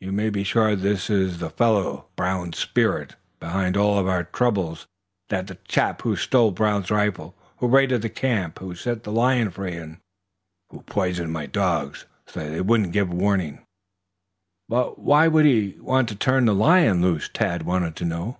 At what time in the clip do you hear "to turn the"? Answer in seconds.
16.08-16.54